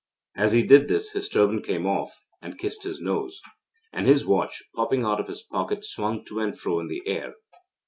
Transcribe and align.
As 0.35 0.53
he 0.53 0.63
did 0.63 0.87
this 0.87 1.11
his 1.11 1.29
turban 1.29 1.61
came 1.61 1.85
off 1.85 2.23
and 2.41 2.57
kissed 2.57 2.81
his 2.85 2.99
nose, 2.99 3.39
and 3.93 4.07
his 4.07 4.25
watch, 4.25 4.63
popping 4.75 5.05
out 5.05 5.19
of 5.19 5.27
his 5.27 5.43
pocket, 5.43 5.85
swung 5.85 6.25
to 6.25 6.39
and 6.39 6.57
fro 6.59 6.79
in 6.79 6.87
the 6.87 7.03
air. 7.05 7.35